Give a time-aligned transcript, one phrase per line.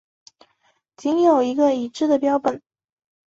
[0.97, 2.59] 仅有一个已知的标本。